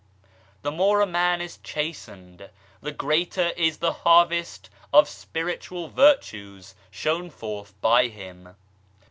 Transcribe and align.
The 0.63 0.71
more 0.71 0.99
a 0.99 1.05
man 1.05 1.41
is 1.41 1.59
chastened, 1.59 2.49
the 2.81 2.91
greater 2.91 3.49
is 3.55 3.77
the 3.77 3.93
harvest 3.93 4.71
of 4.91 5.07
spiritual 5.07 5.89
virtues 5.89 6.73
shown 6.89 7.29
forth 7.29 7.79
by 7.81 8.07
him. 8.07 8.55